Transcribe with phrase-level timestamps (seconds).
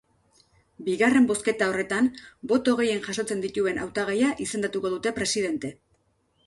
[0.87, 2.09] Bigarren bozketa horretan,
[2.53, 5.75] boto gehien jasotzen dituen hautagaia izendatuko dute presidente.